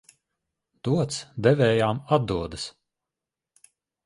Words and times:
Dots 0.87 1.19
devējām 1.49 2.01
atdodas. 2.19 2.67